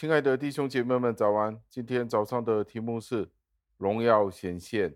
[0.00, 1.60] 亲爱的弟兄姐妹们，早安！
[1.68, 3.28] 今天早上的题目是
[3.78, 4.94] 荣耀显现。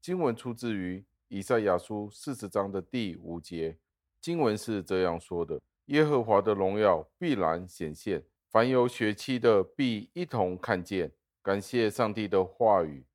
[0.00, 3.78] 经文出自于以赛亚书四十章的第五节。
[4.20, 11.12] 经文是这样说的：耶和华的荣耀必然显现，凡有血气的必一同看见。
[11.44, 13.06] 感谢上帝的话语。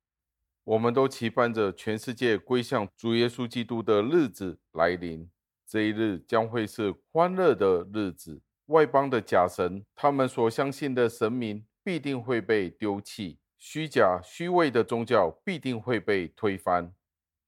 [0.64, 5.30] 我们都期盼着全世界归向主耶稣基督的日子来临。
[5.66, 8.40] 这一日将会是欢乐的日子。
[8.66, 16.92] 外邦的假神，他们所相信的神明必定会被丢弃，虚假虚伪的宗教必定会被推翻，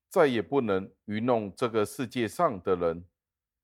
[0.09, 3.05] 再也不能愚弄这个世界上的人。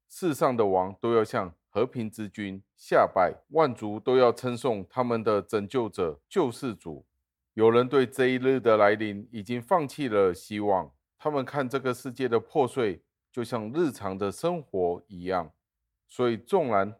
[0.08, 7.06] 世上的王都要向和平之君下拜，万族都要称颂他们的拯救者救世主。
[7.52, 15.52] 有人对这一日的来临已经放弃了希望，他们看这个世界的破碎，就像日常的生活一样，
[16.08, 16.96] 所以纵然。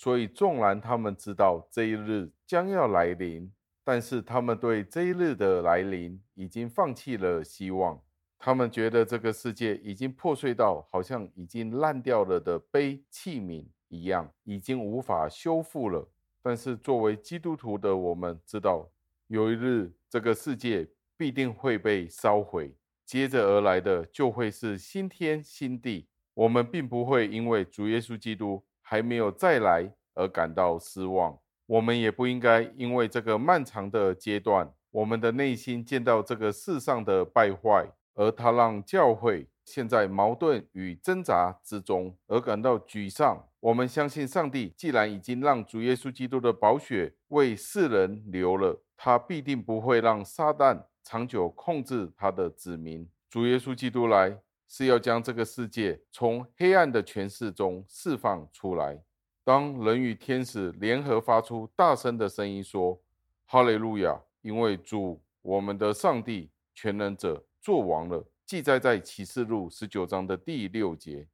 [0.00, 8.00] 所以，纵然他们知道这一日将要来临，但是他们对这一日的来临已经放弃了希望。
[8.38, 16.08] 他们觉得这个世界已经破碎到好像已经烂掉了的杯器皿一样，已经无法修复了。
[16.40, 18.88] 但是，作为基督徒的我们知道，
[19.26, 22.72] 有一日这个世界必定会被烧毁，
[23.04, 26.06] 接着而来的就会是新天新地。
[26.34, 28.62] 我们并不会因为主耶稣基督。
[28.90, 43.46] 还没有再来而感到失望，我们也不应该因为这个漫长的阶段，我们的内心见到这个世上的败坏，而他让教会陷在矛盾与挣扎之中而感到沮丧。
[43.60, 53.06] 我们相信上帝既然已经让主耶稣基督的宝血为世人流了，他必定不会让撒旦长久控制他的子民。
[53.28, 54.38] 主耶稣基督来。
[54.68, 59.02] 是要将这个世界从黑暗的权势中释放出来。
[59.42, 63.00] 当人与天使联合发出大声的声音说
[63.46, 68.24] ：“哈利路亚！”因为主我们的上帝全能者作王了。
[68.46, 71.26] 记载在启示录十九章的第六节。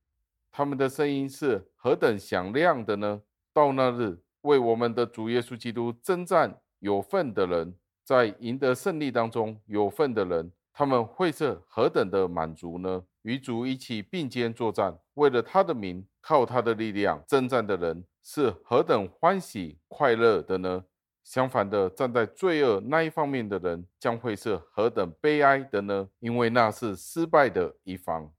[0.51, 3.23] 他们的声音是何等响亮的呢？
[3.53, 7.75] 到那日，为我们的主耶稣基督征战有份的人，
[8.05, 13.05] 在赢得胜利当中有份的人，他们会是何等的满足呢？
[13.25, 20.85] 与主一起并肩作战，为了他的名，靠他的力量征战的人是何等欢喜快乐的呢？
[21.23, 26.07] 相反的，站在罪恶那一方面的人将会是何等悲哀的呢？
[26.19, 28.31] 因为那是失败的一方，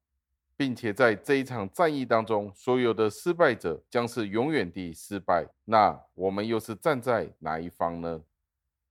[0.55, 5.47] 并且在这一场战役当中，所有的失败者将是永远的失败。
[5.63, 8.21] 那我们又是站在哪一方呢？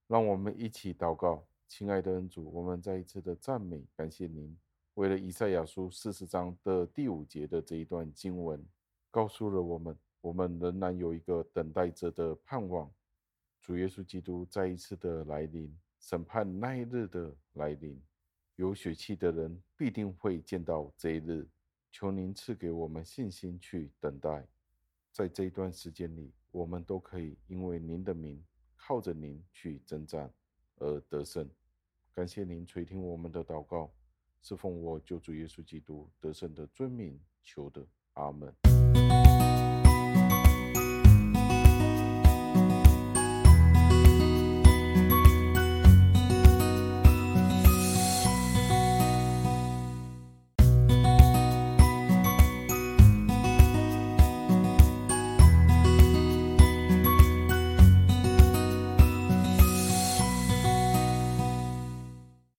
[0.08, 4.63] 让我们一起祷告，亲爱的恩主，我们再一次的赞美感谢您。
[4.94, 8.64] 为了以赛亚书四十章的第五节的这一段经文，
[9.10, 12.88] 告诉了我们，我们仍然有一个等待着的盼望，
[13.60, 18.00] 主耶稣基督再一次的来临，审判那一日的来临，
[18.54, 21.44] 有血气的人必定会见到这一日。
[21.90, 24.46] 求您赐给我们信心去等待，
[25.10, 28.40] 在这一段时间里，我们都可以因为您的名，
[28.76, 30.32] 靠着您去征战
[30.76, 31.50] 而得胜。
[32.12, 33.92] 感谢您垂听我们的祷告。
[34.46, 37.82] 是奉我救主耶稣基督得胜的尊名求的，
[38.12, 38.63] 阿门。